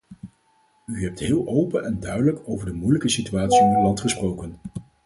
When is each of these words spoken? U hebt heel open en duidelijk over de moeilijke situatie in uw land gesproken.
U 0.85 1.03
hebt 1.03 1.19
heel 1.19 1.47
open 1.47 1.83
en 1.85 1.99
duidelijk 1.99 2.39
over 2.45 2.65
de 2.65 2.73
moeilijke 2.73 3.09
situatie 3.09 3.61
in 3.63 3.75
uw 3.75 3.81
land 3.81 3.99
gesproken. 4.01 4.57